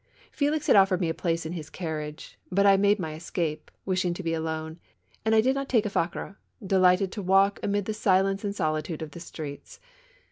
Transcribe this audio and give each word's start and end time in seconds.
Felix 0.31 0.65
had 0.65 0.75
offered 0.75 0.99
me 0.99 1.09
a 1.09 1.13
place 1.13 1.45
in 1.45 1.53
his 1.53 1.69
carriage. 1.69 2.35
But 2.51 2.65
I 2.65 2.75
made 2.75 2.97
my 2.97 3.13
escape, 3.13 3.69
wishing 3.85 4.15
to 4.15 4.23
be 4.23 4.33
alone; 4.33 4.79
and 5.23 5.35
I 5.35 5.41
did 5.41 5.53
not 5.53 5.69
take 5.69 5.85
a 5.85 5.91
fiacre, 5.91 6.37
delighted 6.65 7.11
to 7.11 7.21
walk 7.21 7.59
amid 7.61 7.85
the 7.85 7.93
silence 7.93 8.43
and 8.43 8.55
solitude 8.55 9.03
of 9.03 9.11
the 9.11 9.19
streets. 9.19 9.79